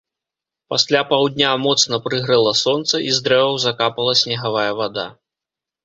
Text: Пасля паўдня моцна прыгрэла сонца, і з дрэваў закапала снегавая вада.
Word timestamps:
Пасля 0.73 1.01
паўдня 1.11 1.51
моцна 1.67 2.01
прыгрэла 2.07 2.55
сонца, 2.65 2.95
і 3.11 3.17
з 3.21 3.25
дрэваў 3.29 3.63
закапала 3.69 4.21
снегавая 4.27 4.69
вада. 4.85 5.11